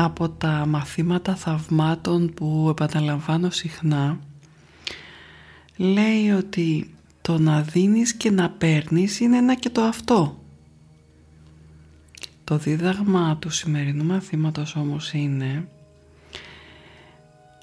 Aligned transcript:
από 0.00 0.28
τα 0.28 0.66
μαθήματα 0.66 1.34
θαυμάτων 1.34 2.34
που 2.34 2.66
επαναλαμβάνω 2.70 3.50
συχνά 3.50 4.18
λέει 5.76 6.30
ότι 6.30 6.94
το 7.20 7.38
να 7.38 7.62
δίνεις 7.62 8.14
και 8.14 8.30
να 8.30 8.50
παίρνεις 8.50 9.20
είναι 9.20 9.36
ένα 9.36 9.54
και 9.54 9.70
το 9.70 9.82
αυτό. 9.82 10.42
Το 12.44 12.56
δίδαγμα 12.56 13.36
του 13.36 13.50
σημερινού 13.50 14.04
μαθήματος 14.04 14.76
όμως 14.76 15.12
είναι 15.12 15.68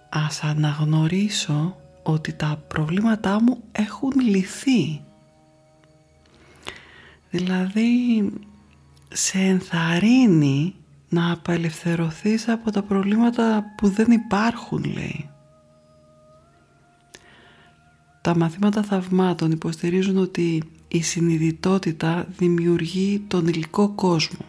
ας 0.09 0.43
αναγνωρίσω 0.43 1.77
ότι 2.03 2.33
τα 2.33 2.63
προβλήματά 2.67 3.41
μου 3.41 3.57
έχουν 3.71 4.19
λυθεί. 4.19 5.01
Δηλαδή 7.29 8.29
σε 9.13 9.37
ενθαρρύνει 9.37 10.75
να 11.15 11.31
απελευθερωθείς 11.31 12.47
από 12.47 12.71
τα 12.71 12.81
προβλήματα 12.81 13.63
που 13.77 13.87
δεν 13.87 14.11
υπάρχουν 14.11 14.83
λέει. 14.83 15.29
Τα 18.21 18.37
μαθήματα 18.37 18.83
θαυμάτων 18.83 19.51
υποστηρίζουν 19.51 20.17
ότι 20.17 20.63
η 20.87 21.01
συνειδητότητα 21.01 22.27
δημιουργεί 22.37 23.23
τον 23.27 23.47
υλικό 23.47 23.89
κόσμο. 23.89 24.45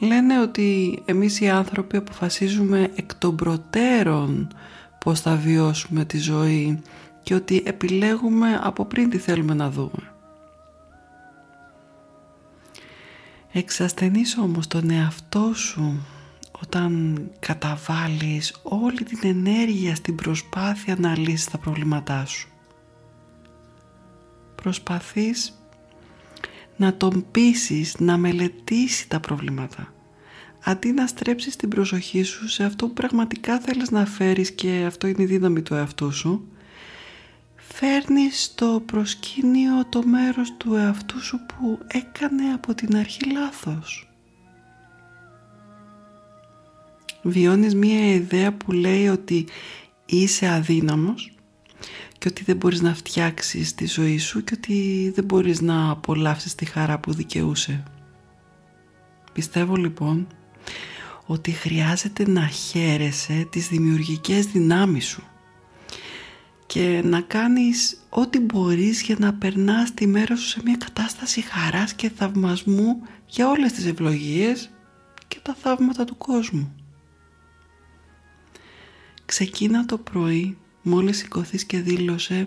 Λένε 0.00 0.40
ότι 0.40 0.98
εμείς 1.04 1.40
οι 1.40 1.48
άνθρωποι 1.48 1.96
αποφασίζουμε 1.96 2.90
εκ 2.94 3.14
των 3.14 3.36
προτέρων 3.36 4.48
πώς 5.04 5.20
θα 5.20 5.36
βιώσουμε 5.36 6.04
τη 6.04 6.18
ζωή 6.18 6.82
και 7.22 7.34
ότι 7.34 7.62
επιλέγουμε 7.66 8.60
από 8.62 8.84
πριν 8.84 9.10
τι 9.10 9.18
θέλουμε 9.18 9.54
να 9.54 9.70
δούμε. 9.70 10.15
Εξασθενείς 13.58 14.36
όμως 14.36 14.66
τον 14.66 14.90
εαυτό 14.90 15.52
σου 15.54 16.06
όταν 16.62 17.20
καταβάλεις 17.38 18.60
όλη 18.62 19.02
την 19.02 19.18
ενέργεια 19.22 19.94
στην 19.94 20.14
προσπάθεια 20.14 20.96
να 20.98 21.18
λύσεις 21.18 21.44
τα 21.44 21.58
προβλήματά 21.58 22.24
σου. 22.24 22.48
Προσπαθείς 24.54 25.62
να 26.76 26.96
τον 26.96 27.24
πείσεις 27.30 27.94
να 27.98 28.16
μελετήσει 28.16 29.08
τα 29.08 29.20
προβλήματα 29.20 29.92
αντί 30.64 30.92
να 30.92 31.06
στρέψεις 31.06 31.56
την 31.56 31.68
προσοχή 31.68 32.22
σου 32.22 32.48
σε 32.48 32.64
αυτό 32.64 32.86
που 32.86 32.92
πραγματικά 32.92 33.58
θέλεις 33.58 33.90
να 33.90 34.06
φέρεις 34.06 34.50
και 34.50 34.84
αυτό 34.86 35.06
είναι 35.06 35.22
η 35.22 35.26
δύναμη 35.26 35.62
του 35.62 35.74
εαυτού 35.74 36.12
σου 36.12 36.48
φέρνεις 37.78 38.42
στο 38.42 38.82
προσκήνιο 38.86 39.86
το 39.88 40.06
μέρος 40.06 40.56
του 40.56 40.74
εαυτού 40.74 41.22
σου 41.22 41.38
που 41.46 41.78
έκανε 41.86 42.52
από 42.54 42.74
την 42.74 42.96
αρχή 42.96 43.30
λάθος. 43.30 44.08
Βιώνεις 47.22 47.74
μία 47.74 48.14
ιδέα 48.14 48.52
που 48.52 48.72
λέει 48.72 49.08
ότι 49.08 49.46
είσαι 50.06 50.48
αδύναμος 50.48 51.32
και 52.18 52.28
ότι 52.28 52.44
δεν 52.44 52.56
μπορείς 52.56 52.80
να 52.80 52.94
φτιάξεις 52.94 53.74
τη 53.74 53.86
ζωή 53.86 54.18
σου 54.18 54.44
και 54.44 54.54
ότι 54.56 55.10
δεν 55.14 55.24
μπορείς 55.24 55.60
να 55.60 55.90
απολαύσεις 55.90 56.54
τη 56.54 56.64
χαρά 56.64 56.98
που 56.98 57.12
δικαιούσε. 57.12 57.82
Πιστεύω 59.32 59.76
λοιπόν 59.76 60.26
ότι 61.26 61.50
χρειάζεται 61.50 62.28
να 62.28 62.46
χαίρεσαι 62.46 63.46
τις 63.50 63.68
δημιουργικές 63.68 64.46
δυνάμεις 64.46 65.06
σου 65.06 65.22
και 66.66 67.00
να 67.04 67.20
κάνεις 67.20 68.00
ό,τι 68.08 68.40
μπορείς 68.40 69.02
για 69.02 69.16
να 69.18 69.34
περνάς 69.34 69.94
τη 69.94 70.06
μέρα 70.06 70.36
σου 70.36 70.46
σε 70.46 70.60
μια 70.64 70.76
κατάσταση 70.76 71.40
χαράς 71.40 71.94
και 71.94 72.10
θαυμασμού 72.10 73.02
για 73.26 73.48
όλες 73.48 73.72
τις 73.72 73.86
ευλογίες 73.86 74.70
και 75.28 75.38
τα 75.42 75.54
θαύματα 75.54 76.04
του 76.04 76.16
κόσμου. 76.16 76.74
Ξεκίνα 79.24 79.86
το 79.86 79.98
πρωί 79.98 80.58
μόλις 80.82 81.18
σηκωθείς 81.18 81.64
και 81.64 81.80
δήλωσε 81.80 82.46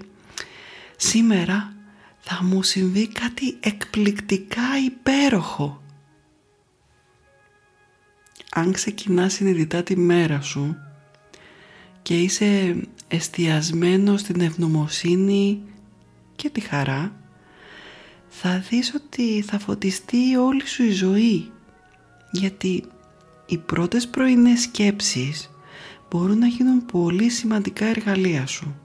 «Σήμερα 0.96 1.74
θα 2.20 2.44
μου 2.44 2.64
συμβεί 2.64 3.08
κάτι 3.08 3.58
εκπληκτικά 3.60 4.78
υπέροχο». 4.86 5.84
Αν 8.52 8.72
ξεκινάς 8.72 9.34
συνειδητά 9.34 9.84
τη 9.84 9.98
μέρα 9.98 10.42
σου 10.42 10.78
και 12.02 12.22
είσαι 12.22 12.82
εστιασμένο 13.08 14.18
στην 14.18 14.42
ευνομοσύνη 14.42 15.62
και 16.36 16.50
τη 16.50 16.60
χαρά 16.60 17.14
θα 18.28 18.64
δεις 18.70 18.94
ότι 18.96 19.42
θα 19.42 19.60
φωτιστεί 19.60 20.36
όλη 20.36 20.68
σου 20.68 20.84
η 20.84 20.92
ζωή 20.92 21.52
γιατί 22.32 22.84
οι 23.46 23.58
πρώτες 23.58 24.08
πρωινές 24.08 24.62
σκέψεις 24.62 25.50
μπορούν 26.10 26.38
να 26.38 26.48
γίνουν 26.48 26.86
πολύ 26.86 27.30
σημαντικά 27.30 27.86
εργαλεία 27.86 28.46
σου. 28.46 28.76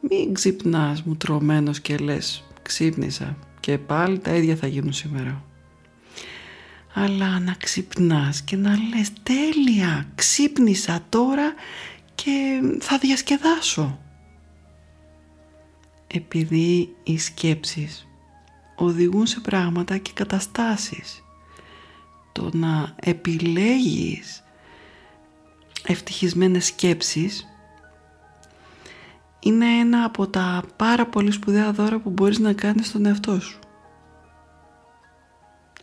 Μην 0.00 0.34
ξυπνάς 0.34 1.02
μου 1.02 1.16
τρομένος 1.16 1.80
και 1.80 1.96
λες 1.96 2.44
ξύπνησα 2.62 3.36
και 3.60 3.78
πάλι 3.78 4.18
τα 4.18 4.34
ίδια 4.34 4.56
θα 4.56 4.66
γίνουν 4.66 4.92
σήμερα 4.92 5.44
αλλά 6.94 7.38
να 7.38 7.54
ξυπνάς 7.54 8.42
και 8.42 8.56
να 8.56 8.70
λες 8.70 9.12
τέλεια 9.22 10.06
ξύπνησα 10.14 11.00
τώρα 11.08 11.54
και 12.14 12.60
θα 12.80 12.98
διασκεδάσω 12.98 13.98
επειδή 16.06 16.96
οι 17.02 17.18
σκέψεις 17.18 18.06
οδηγούν 18.76 19.26
σε 19.26 19.40
πράγματα 19.40 19.98
και 19.98 20.10
καταστάσεις 20.14 21.22
το 22.32 22.50
να 22.52 22.94
επιλέγεις 23.00 24.42
ευτυχισμένες 25.86 26.66
σκέψεις 26.66 27.46
είναι 29.38 29.66
ένα 29.66 30.04
από 30.04 30.28
τα 30.28 30.64
πάρα 30.76 31.06
πολύ 31.06 31.30
σπουδαία 31.30 31.72
δώρα 31.72 31.98
που 31.98 32.10
μπορείς 32.10 32.38
να 32.38 32.52
κάνεις 32.52 32.86
στον 32.86 33.06
εαυτό 33.06 33.40
σου 33.40 33.58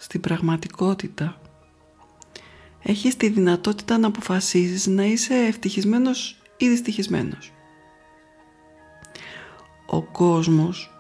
στην 0.10 0.22
πραγματικότητα 0.22 1.42
έχεις 2.82 3.18
τη 3.18 3.30
δυνατότητα 3.30 3.98
να 3.98 4.08
αποφασίζεις 4.08 4.88
να 4.88 5.04
είσαι 5.04 5.34
ευτυχισμένος 5.34 6.38
ή 6.58 6.68
δυστυχισμένος. 6.68 7.52
Ο 9.86 10.02
κόσμος 10.02 11.00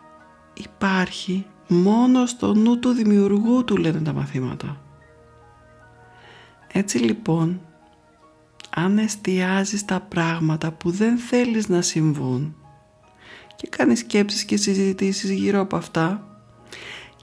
υπάρχει 0.54 1.46
μόνο 1.68 2.26
στο 2.26 2.54
νου 2.54 2.80
του 2.80 2.90
δημιουργού 2.90 3.64
του 3.64 3.78
λένε 3.78 4.00
τα 4.00 4.14
μαθήματα. 4.14 4.82
Έτσι 6.74 6.98
λοιπόν, 6.98 7.62
αν 8.70 8.98
εστιάζεις 8.98 9.86
τα 9.86 10.00
πράγματα 10.00 10.72
που 10.72 10.90
δεν 10.90 11.18
θέλεις 11.18 11.70
να 11.70 11.82
συμβούν 11.82 12.56
και 13.56 13.68
κάνεις 13.68 14.00
σκέψεις 14.00 14.44
και 14.44 14.58
συζητήσεις 14.58 15.30
γύρω 15.32 15.60
από 15.60 15.76
αυτά 15.76 16.29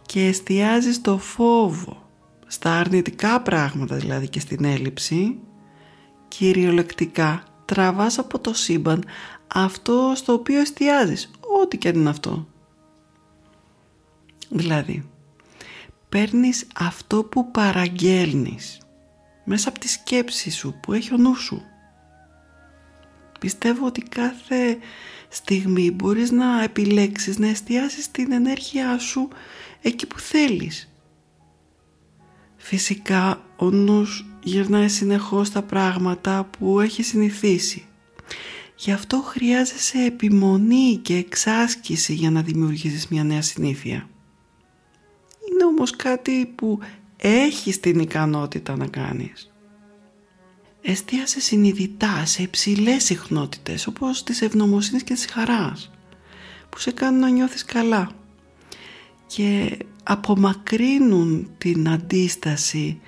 και 0.07 0.27
εστιάζεις 0.27 1.01
το 1.01 1.19
φόβο. 1.19 2.11
Στα 2.47 2.79
αρνητικά 2.79 3.41
πράγματα 3.41 3.97
δηλαδή 3.97 4.29
και 4.29 4.41
στην 4.41 4.65
έλλειψη 4.65 5.39
κυριολεκτικά 6.29 7.43
τραβάς 7.65 8.19
από 8.19 8.39
το 8.39 8.55
σύμπαν 8.55 9.05
αυτό 9.47 10.13
στο 10.15 10.33
οποίο 10.33 10.61
εστιάζεις 10.61 11.31
ό,τι 11.63 11.79
και 11.79 11.89
αν 11.89 11.95
είναι 11.95 12.11
αυτό. 12.11 12.47
Δηλαδή 14.49 15.11
παίρνεις 16.09 16.67
αυτό 16.75 17.25
που 17.25 17.51
παραγγέλνεις 17.51 18.81
μέσα 19.45 19.69
από 19.69 19.79
τη 19.79 19.89
σκέψη 19.89 20.51
σου 20.51 20.75
που 20.83 20.93
έχει 20.93 21.15
ο 21.15 21.17
νους 21.17 21.41
σου 21.41 21.63
πιστεύω 23.39 23.87
ότι 23.87 24.01
κάθε 24.01 24.79
στιγμή 25.29 25.91
μπορείς 25.91 26.31
να 26.31 26.63
επιλέξεις 26.63 27.39
να 27.39 27.49
εστιάσεις 27.49 28.11
την 28.11 28.33
ενέργειά 28.33 28.99
σου 28.99 29.29
εκεί 29.83 30.07
που 30.07 30.19
θέλεις. 30.19 30.91
Φυσικά 32.57 33.45
ο 33.57 33.71
νους 33.71 34.27
γυρνάει 34.43 34.89
συνεχώς 34.89 35.51
τα 35.51 35.63
πράγματα 35.63 36.49
που 36.59 36.81
έχει 36.81 37.03
συνηθίσει. 37.03 37.87
Γι' 38.77 38.93
αυτό 38.93 39.23
χρειάζεσαι 39.23 40.05
επιμονή 40.05 40.97
και 40.97 41.17
εξάσκηση 41.17 42.15
για 42.15 42.31
να 42.31 42.43
δημιουργήσεις 42.43 43.09
μια 43.09 43.25
νέα 43.25 43.43
συνήθεια. 43.43 44.09
Είναι 45.51 45.65
όμως 45.65 45.97
κάτι 45.97 46.53
που 46.55 46.79
έχεις 47.17 47.81
την 47.81 47.99
ικανότητα 47.99 48.77
να 48.77 48.87
κάνεις 48.87 49.51
εστίασε 50.89 51.41
συνειδητά 51.41 52.27
σε 52.27 52.43
υψηλές 52.43 53.05
συχνότητες 53.05 53.87
όπως 53.87 54.23
της 54.23 54.43
ευνομοσύνης 54.43 55.03
και 55.03 55.15
της 55.15 55.27
χαράς 55.27 55.91
που 56.69 56.79
σε 56.79 56.91
κάνουν 56.91 57.21
να 57.21 57.29
νιώθεις 57.29 57.65
καλά 57.65 58.11
και 59.27 59.77
απομακρύνουν 60.03 61.51
την 61.59 61.89
αντίσταση 61.89 63.01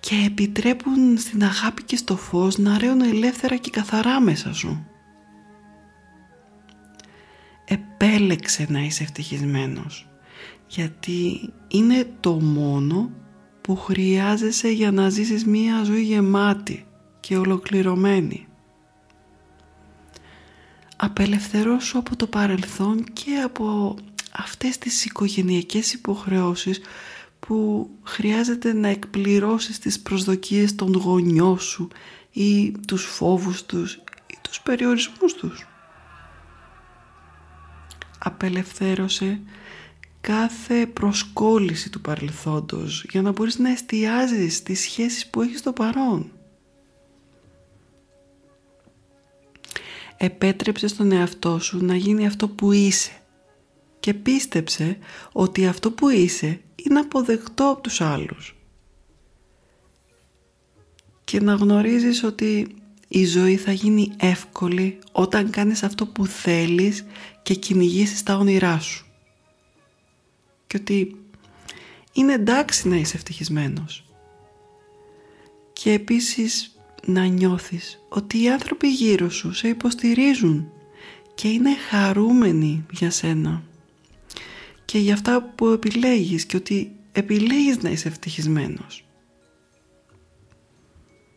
και 0.00 0.14
επιτρέπουν 0.26 1.18
στην 1.18 1.44
αγάπη 1.44 1.82
και 1.82 1.96
στο 1.96 2.16
φως 2.16 2.58
να 2.58 2.78
ρέουν 2.78 3.00
ελεύθερα 3.00 3.56
και 3.56 3.70
καθαρά 3.70 4.20
μέσα 4.20 4.54
σου. 4.54 4.86
Επέλεξε 7.64 8.66
να 8.68 8.80
είσαι 8.80 9.02
ευτυχισμένος 9.02 10.08
γιατί 10.66 11.52
είναι 11.68 12.06
το 12.20 12.32
μόνο 12.32 13.10
που 13.60 13.76
χρειάζεσαι 13.76 14.68
για 14.68 14.90
να 14.90 15.08
ζήσεις 15.08 15.44
μία 15.44 15.82
ζωή 15.82 16.02
γεμάτη 16.02 16.86
και 17.26 17.36
ολοκληρωμένη. 17.36 18.46
Απελευθερώσου 20.96 21.98
από 21.98 22.16
το 22.16 22.26
παρελθόν 22.26 23.04
και 23.12 23.40
από 23.44 23.96
αυτές 24.32 24.78
τις 24.78 25.04
οικογενειακές 25.04 25.92
υποχρεώσεις 25.92 26.80
που 27.40 27.90
χρειάζεται 28.02 28.72
να 28.72 28.88
εκπληρώσεις 28.88 29.78
τις 29.78 30.00
προσδοκίες 30.00 30.74
των 30.74 30.92
γονιών 30.92 31.58
σου 31.58 31.88
ή 32.30 32.72
τους 32.86 33.04
φόβους 33.04 33.64
τους 33.64 33.94
ή 34.26 34.36
τους 34.40 34.60
περιορισμούς 34.60 35.34
τους. 35.34 35.66
Απελευθέρωσε 38.18 39.40
κάθε 40.20 40.86
προσκόλληση 40.86 41.90
του 41.90 42.00
παρελθόντος 42.00 43.04
για 43.10 43.22
να 43.22 43.32
μπορείς 43.32 43.58
να 43.58 43.70
εστιάζεις 43.70 44.62
τις 44.62 44.80
σχέσεις 44.80 45.26
που 45.26 45.42
έχεις 45.42 45.58
στο 45.58 45.72
παρόν. 45.72 46.30
Επέτρεψε 50.16 50.86
στον 50.86 51.12
εαυτό 51.12 51.58
σου 51.58 51.84
να 51.84 51.96
γίνει 51.96 52.26
αυτό 52.26 52.48
που 52.48 52.72
είσαι. 52.72 53.10
Και 54.00 54.14
πίστεψε 54.14 54.98
ότι 55.32 55.66
αυτό 55.66 55.90
που 55.90 56.08
είσαι 56.08 56.60
είναι 56.76 56.98
αποδεκτό 56.98 57.68
από 57.68 57.80
τους 57.80 58.00
άλλους. 58.00 58.56
Και 61.24 61.40
να 61.40 61.54
γνωρίζεις 61.54 62.22
ότι 62.22 62.66
η 63.08 63.24
ζωή 63.24 63.56
θα 63.56 63.72
γίνει 63.72 64.12
εύκολη 64.16 64.98
όταν 65.12 65.50
κάνεις 65.50 65.82
αυτό 65.82 66.06
που 66.06 66.26
θέλεις 66.26 67.04
και 67.42 67.54
κυνηγήσεις 67.54 68.22
τα 68.22 68.36
όνειρά 68.36 68.80
σου. 68.80 69.06
Και 70.66 70.76
ότι 70.76 71.16
είναι 72.12 72.32
εντάξει 72.32 72.88
να 72.88 72.96
είσαι 72.96 73.16
ευτυχισμένος. 73.16 74.04
Και 75.72 75.92
επίσης 75.92 76.75
να 77.06 77.24
νιώθεις 77.24 77.98
ότι 78.08 78.42
οι 78.42 78.50
άνθρωποι 78.50 78.88
γύρω 78.88 79.30
σου 79.30 79.52
σε 79.52 79.68
υποστηρίζουν 79.68 80.68
και 81.34 81.48
είναι 81.48 81.74
χαρούμενοι 81.88 82.86
για 82.90 83.10
σένα 83.10 83.62
και 84.84 84.98
για 84.98 85.14
αυτά 85.14 85.42
που 85.42 85.66
επιλέγεις 85.66 86.44
και 86.44 86.56
ότι 86.56 86.92
επιλέγεις 87.12 87.82
να 87.82 87.90
είσαι 87.90 88.08
ευτυχισμένος. 88.08 89.04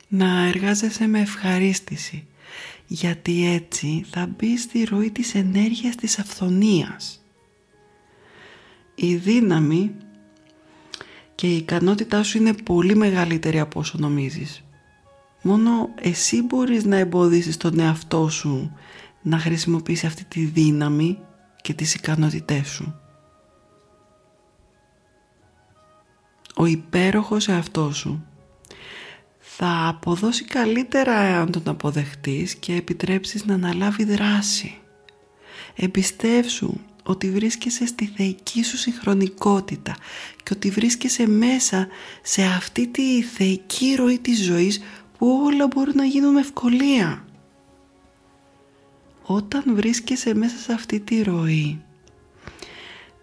Να 0.07 0.45
εργάζεσαι 0.45 1.07
με 1.07 1.19
ευχαρίστηση 1.19 2.27
γιατί 2.88 3.54
έτσι 3.54 4.06
θα 4.10 4.25
μπει 4.25 4.57
στη 4.57 4.83
ροή 4.83 5.12
της 5.12 5.36
ενέργειας 5.36 5.95
της 5.95 6.19
αυθονίας. 6.19 7.24
Η 8.95 9.16
δύναμη 9.16 9.92
και 11.36 11.48
η 11.48 11.56
ικανότητά 11.56 12.24
σου 12.24 12.38
είναι 12.38 12.54
πολύ 12.54 12.95
μεγαλύτερη 12.95 13.60
από 13.60 13.80
όσο 13.80 13.98
νομίζεις. 13.98 14.63
Μόνο 15.41 15.89
εσύ 16.01 16.41
μπορείς 16.41 16.83
να 16.83 16.95
εμποδίσεις 16.95 17.57
τον 17.57 17.80
εαυτό 17.80 18.30
σου 18.30 18.77
να 19.21 19.39
χρησιμοποιήσει 19.39 20.06
αυτή 20.06 20.24
τη 20.24 20.45
δύναμη 20.45 21.19
και 21.62 21.74
τις 21.74 21.94
ικανότητές 21.94 22.68
σου. 22.68 22.95
Ο 26.56 26.65
υπέροχος 26.65 27.47
εαυτός 27.47 27.97
σου 27.97 28.25
θα 29.39 29.88
αποδώσει 29.88 30.45
καλύτερα 30.45 31.39
αν 31.39 31.51
τον 31.51 31.63
αποδεχτείς 31.65 32.56
και 32.56 32.75
επιτρέψεις 32.75 33.45
να 33.45 33.53
αναλάβει 33.53 34.03
δράση. 34.03 34.77
Εμπιστεύσου 35.75 36.74
ότι 37.03 37.30
βρίσκεσαι 37.31 37.85
στη 37.85 38.12
θεϊκή 38.15 38.63
σου 38.63 38.77
συγχρονικότητα 38.77 39.95
και 40.44 40.53
ότι 40.53 40.69
βρίσκεσαι 40.69 41.27
μέσα 41.27 41.88
σε 42.21 42.44
αυτή 42.44 42.88
τη 42.88 43.21
θεϊκή 43.24 43.95
ροή 43.95 44.19
της 44.19 44.44
ζωής 44.44 44.81
που 45.19 45.42
όλα 45.44 45.68
μπορούν 45.68 45.95
να 45.95 46.06
γίνουν 46.06 46.33
με 46.33 46.39
ευκολία. 46.39 47.25
Όταν 49.24 49.63
βρίσκεσαι 49.75 50.33
μέσα 50.33 50.57
σε 50.57 50.74
αυτή 50.74 51.00
τη 51.00 51.24
ροή, 51.24 51.81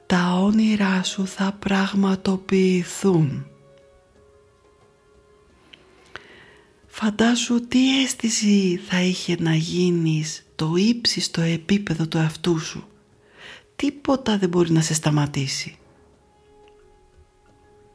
τα 0.06 0.32
όνειρά 0.32 1.02
σου 1.02 1.26
θα 1.26 1.56
πραγματοποιηθούν. 1.58 3.46
Φαντάσου 6.86 7.68
τι 7.68 8.02
αίσθηση 8.02 8.80
θα 8.88 9.02
είχε 9.02 9.36
να 9.38 9.54
γίνεις 9.54 10.46
το 10.54 10.72
ύψιστο 10.76 11.40
επίπεδο 11.40 12.06
του 12.06 12.18
εαυτού 12.18 12.58
σου. 12.58 12.86
Τίποτα 13.76 14.38
δεν 14.38 14.48
μπορεί 14.48 14.72
να 14.72 14.80
σε 14.80 14.94
σταματήσει. 14.94 15.76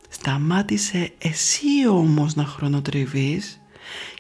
Σταμάτησε 0.10 1.12
εσύ 1.18 1.88
όμως 1.88 2.36
να 2.36 2.46
χρονοτριβείς 2.46 3.61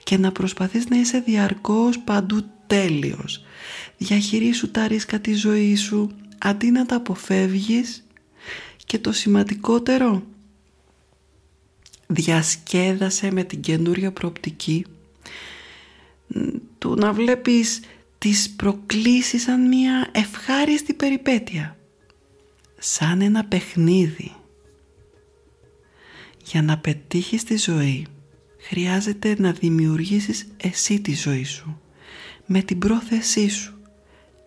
και 0.04 0.18
να 0.18 0.32
προσπαθείς 0.32 0.88
να 0.88 0.98
είσαι 0.98 1.20
διαρκώς 1.20 2.00
παντού 2.00 2.44
τέλειος. 2.68 3.44
Διαχειρίσου 3.98 4.72
τα 4.72 4.88
ρίσκα 4.88 5.20
της 5.20 5.40
ζωής 5.40 5.82
σου 5.82 6.12
αντί 6.38 6.72
να 6.72 6.86
τα 6.86 6.96
αποφεύγεις 6.96 8.04
και 8.86 9.00
το 9.00 9.12
σημαντικότερο 9.12 10.24
διασκέδασε 12.08 13.32
με 13.32 13.44
την 13.44 13.62
καινούρια 13.62 14.12
προοπτική 14.12 14.86
του 16.78 16.96
να 16.96 17.14
βλέπεις 17.14 17.80
τις 18.18 18.50
προκλήσεις 18.50 19.42
σαν 19.42 19.68
μια 19.68 20.10
ευχάριστη 20.12 20.94
περιπέτεια 20.94 21.78
σαν 22.78 23.22
ένα 23.22 23.46
παιχνίδι 23.46 24.32
για 26.44 26.62
να 26.62 26.78
πετύχεις 26.78 27.44
τη 27.44 27.58
ζωή 27.58 28.08
χρειάζεται 28.62 29.36
να 29.38 29.52
δημιουργήσεις 29.52 30.48
εσύ 30.58 31.02
τη 31.02 31.16
ζωή 31.16 31.44
σου 31.44 31.80
με 32.46 32.62
την 32.62 32.80
πρόθεσή 32.80 33.50
σου 33.50 33.74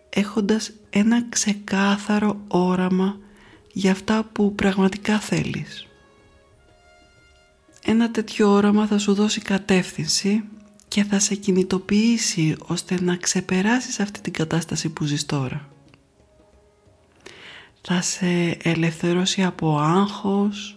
έχοντας 0.09 0.71
ένα 0.89 1.29
ξεκάθαρο 1.29 2.41
όραμα 2.47 3.17
για 3.73 3.91
αυτά 3.91 4.29
που 4.31 4.55
πραγματικά 4.55 5.19
θέλεις. 5.19 5.87
Ένα 7.85 8.11
τέτοιο 8.11 8.49
όραμα 8.51 8.87
θα 8.87 8.97
σου 8.97 9.13
δώσει 9.13 9.41
κατεύθυνση 9.41 10.43
και 10.87 11.03
θα 11.03 11.19
σε 11.19 11.35
κινητοποιήσει 11.35 12.55
ώστε 12.65 13.01
να 13.01 13.15
ξεπεράσεις 13.15 13.99
αυτή 13.99 14.19
την 14.21 14.33
κατάσταση 14.33 14.89
που 14.89 15.03
ζεις 15.03 15.25
τώρα. 15.25 15.69
Θα 17.81 18.01
σε 18.01 18.57
ελευθερώσει 18.63 19.43
από 19.43 19.79
άγχος, 19.79 20.74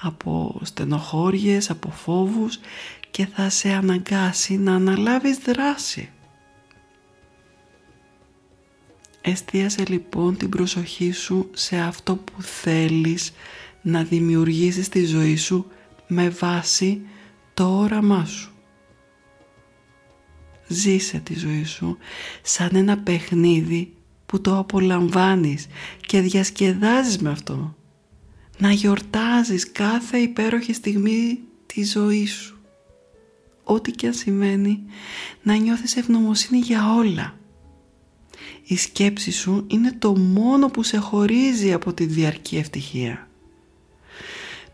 από 0.00 0.60
στενοχώριες, 0.62 1.70
από 1.70 1.90
φόβους 1.90 2.58
και 3.10 3.26
θα 3.26 3.48
σε 3.48 3.72
αναγκάσει 3.72 4.56
να 4.56 4.74
αναλάβεις 4.74 5.38
δράση. 5.38 6.10
Εστίασε 9.20 9.82
λοιπόν 9.88 10.36
την 10.36 10.48
προσοχή 10.48 11.12
σου 11.12 11.50
σε 11.52 11.76
αυτό 11.76 12.16
που 12.16 12.42
θέλεις 12.42 13.32
να 13.82 14.02
δημιουργήσεις 14.02 14.88
τη 14.88 15.04
ζωή 15.04 15.36
σου 15.36 15.66
με 16.06 16.28
βάση 16.28 17.00
το 17.54 17.78
όραμά 17.78 18.24
σου. 18.24 18.50
Ζήσε 20.66 21.18
τη 21.18 21.38
ζωή 21.38 21.64
σου 21.64 21.98
σαν 22.42 22.70
ένα 22.72 22.98
παιχνίδι 22.98 23.92
που 24.26 24.40
το 24.40 24.58
απολαμβάνεις 24.58 25.66
και 26.00 26.20
διασκεδάζεις 26.20 27.18
με 27.18 27.30
αυτό. 27.30 27.76
Να 28.58 28.70
γιορτάζεις 28.70 29.72
κάθε 29.72 30.18
υπέροχη 30.18 30.72
στιγμή 30.72 31.40
της 31.66 31.90
ζωής 31.90 32.32
σου. 32.32 32.58
Ό,τι 33.64 33.90
και 33.90 34.06
αν 34.06 34.14
σημαίνει, 34.14 34.82
να 35.42 35.54
νιώθεις 35.54 35.96
ευγνωμοσύνη 35.96 36.58
για 36.58 36.94
όλα. 36.94 37.38
Η 38.64 38.76
σκέψη 38.76 39.32
σου 39.32 39.64
είναι 39.66 39.92
το 39.98 40.16
μόνο 40.16 40.68
που 40.68 40.82
σε 40.82 40.96
χωρίζει 40.96 41.72
από 41.72 41.92
τη 41.92 42.04
διαρκή 42.04 42.56
ευτυχία. 42.56 43.28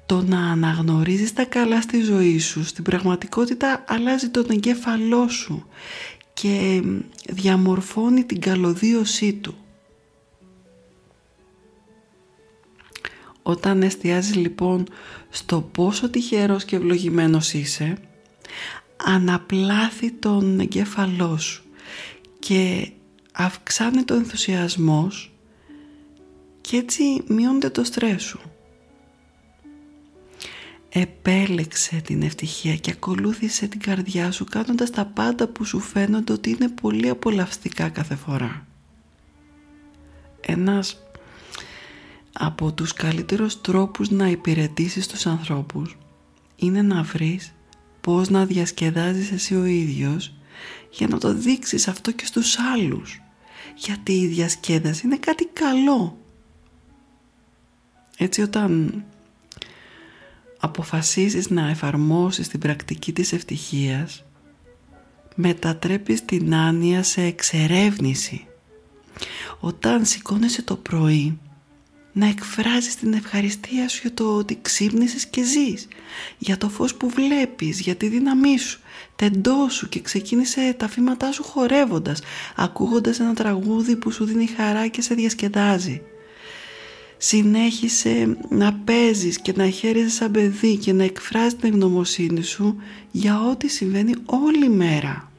Το 0.07 0.23
να 0.23 0.51
αναγνωρίζεις 0.51 1.33
τα 1.33 1.45
καλά 1.45 1.81
στη 1.81 2.01
ζωή 2.01 2.39
σου, 2.39 2.65
στην 2.65 2.85
πραγματικότητα 2.85 3.85
αλλάζει 3.89 4.29
τον 4.29 4.47
εγκέφαλό 4.51 5.29
σου 5.29 5.67
και 6.35 6.83
διαμορφώνει 7.29 8.25
την 8.25 8.41
καλωδίωσή 8.41 9.33
του. 9.33 9.55
Όταν 13.43 13.83
εστιάζεις 13.83 14.35
λοιπόν 14.35 14.87
στο 15.31 15.61
πόσο 15.61 16.11
τυχερός 16.11 16.65
και 16.65 16.77
ευλογημένος 16.77 17.53
είσαι, 17.53 17.99
αναπλάθει 18.97 20.13
τον 20.13 20.61
εγκέφαλό 20.61 21.39
σου 21.39 21.63
και 22.39 22.91
αυξάνει 23.33 24.03
το 24.03 24.15
ενθουσιασμός 24.15 25.33
και 26.61 26.77
έτσι 26.77 27.23
μειώνεται 27.27 27.71
το 27.71 27.85
στρες 27.85 28.23
σου. 28.23 28.41
Επέλεξε 30.89 31.97
την 31.97 32.23
ευτυχία 32.23 32.77
και 32.77 32.91
ακολούθησε 32.91 33.67
την 33.67 33.81
καρδιά 33.81 34.31
σου 34.31 34.45
κάνοντας 34.45 34.91
τα 34.91 35.05
πάντα 35.05 35.47
που 35.47 35.65
σου 35.65 35.81
φαίνονται 35.81 36.33
ότι 36.33 36.51
είναι 36.51 36.69
πολύ 36.69 37.09
απολαυστικά 37.09 37.89
κάθε 37.89 38.15
φορά. 38.15 38.67
Ένας 40.41 41.03
από 42.33 42.73
τους 42.73 42.93
καλύτερους 42.93 43.61
τρόπους 43.61 44.11
να 44.11 44.27
υπηρετήσεις 44.27 45.07
τους 45.07 45.27
ανθρώπους 45.27 45.97
είναι 46.57 46.83
να 46.83 47.03
βρεις 47.03 47.55
πώς 48.01 48.29
να 48.29 48.47
διασκεδάζεις 48.47 49.31
εσύ 49.31 49.55
ο 49.55 49.65
ίδιος 49.65 50.35
για 50.91 51.09
να 51.09 51.19
το 51.19 51.35
δείξεις 51.35 51.89
αυτό 51.89 52.11
και 52.12 52.27
στους 52.27 52.59
άλλους. 52.59 53.23
Γιατί 53.77 54.12
η 54.12 54.27
διασκέδαση 54.27 55.07
είναι 55.07 55.17
κάτι 55.17 55.47
καλό. 55.47 56.19
Έτσι 58.17 58.43
όταν 58.43 59.05
αποφασίσεις 60.59 61.51
να 61.51 61.69
εφαρμόσεις 61.69 62.49
την 62.49 62.61
πρακτική 62.61 63.12
της 63.12 63.33
ευτυχίας 63.33 64.25
μετατρέπεις 65.35 66.25
την 66.25 66.55
άνοια 66.55 67.03
σε 67.03 67.23
εξερεύνηση. 67.23 68.47
Όταν 69.61 70.05
σηκώνεσαι 70.05 70.62
το 70.62 70.77
πρωί 70.77 71.39
να 72.12 72.26
εκφράζεις 72.26 72.97
την 72.97 73.12
ευχαριστία 73.12 73.88
σου 73.88 73.99
για 74.02 74.14
το 74.14 74.37
ότι 74.37 74.59
ξύπνησες 74.62 75.26
και 75.26 75.42
ζεις, 75.42 75.88
για 76.38 76.59
το 76.59 76.69
φως 76.69 76.95
που 76.95 77.09
βλέπεις, 77.09 77.81
για 77.81 77.95
τη 77.95 78.09
δύναμή 78.09 78.59
σου, 78.59 78.81
τεντώσου 79.16 79.88
και 79.88 80.00
ξεκίνησε 80.00 80.75
τα 80.78 80.88
φήματά 80.88 81.33
σου 81.33 81.42
χορεύοντας, 81.42 82.21
ακούγοντας 82.57 83.21
ένα 83.21 83.35
τραγούδι 83.35 83.97
που 83.97 84.11
σου 84.11 84.25
δίνει 84.25 84.47
χαρά 84.47 84.87
και 84.87 85.02
σε 85.02 85.14
διασκεδάζει. 85.14 86.02
Συνέχισε 87.16 88.37
να 88.49 88.73
παίζεις 88.73 89.38
και 89.38 89.52
να 89.57 89.69
χαίρεσαι 89.69 90.09
σαν 90.09 90.31
παιδί 90.31 90.76
και 90.76 90.92
να 90.92 91.04
εκφράζεις 91.04 91.57
την 91.57 91.69
ευγνωμοσύνη 91.69 92.42
σου 92.42 92.76
για 93.11 93.40
ό,τι 93.40 93.69
συμβαίνει 93.69 94.14
όλη 94.26 94.69
μέρα. 94.69 95.32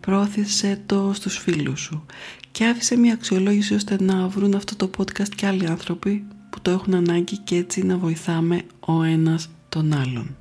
πρόθεσε 0.00 0.82
το 0.86 1.12
στους 1.12 1.38
φίλους 1.38 1.80
σου 1.80 2.04
και 2.52 2.66
άφησε 2.66 2.96
μια 2.96 3.12
αξιολόγηση 3.12 3.74
ώστε 3.74 4.02
να 4.02 4.28
βρουν 4.28 4.54
αυτό 4.54 4.76
το 4.76 4.90
podcast 4.96 5.28
και 5.28 5.46
άλλοι 5.46 5.66
άνθρωποι 5.66 6.24
που 6.50 6.60
το 6.60 6.70
έχουν 6.70 6.94
ανάγκη 6.94 7.38
και 7.38 7.56
έτσι 7.56 7.82
να 7.82 7.98
βοηθάμε 7.98 8.62
ο 8.80 9.02
ένας 9.02 9.50
τον 9.68 9.92
άλλον. 9.92 10.36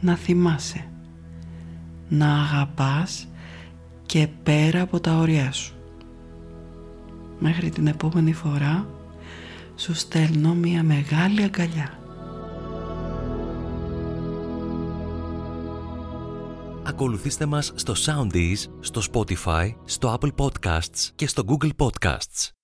Να 0.00 0.16
θυμάσαι, 0.16 0.88
να 2.08 2.40
αγαπάς 2.40 3.28
και 4.08 4.28
πέρα 4.42 4.80
από 4.80 5.00
τα 5.00 5.16
όρια 5.18 5.52
σου. 5.52 5.74
Μέχρι 7.38 7.70
την 7.70 7.86
επόμενη 7.86 8.32
φορά 8.32 8.86
σου 9.76 9.94
στέλνω 9.94 10.54
μια 10.54 10.82
μεγάλη 10.82 11.42
αγκαλιά. 11.42 11.98
Ακολουθήστε 16.82 17.46
μας 17.46 17.72
στο 17.74 17.94
Soundees, 17.96 18.70
στο 18.80 19.02
Spotify, 19.12 19.74
στο 19.84 20.18
Apple 20.20 20.32
Podcasts 20.36 21.10
και 21.14 21.26
στο 21.26 21.42
Google 21.46 21.70
Podcasts. 21.76 22.57